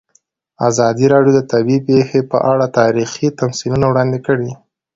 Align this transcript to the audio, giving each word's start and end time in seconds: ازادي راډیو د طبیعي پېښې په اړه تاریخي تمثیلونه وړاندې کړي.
ازادي 0.69 1.05
راډیو 1.13 1.33
د 1.35 1.41
طبیعي 1.51 1.79
پېښې 1.87 2.19
په 2.31 2.37
اړه 2.51 2.65
تاریخي 2.79 3.27
تمثیلونه 3.39 3.85
وړاندې 3.87 4.19
کړي. 4.27 4.51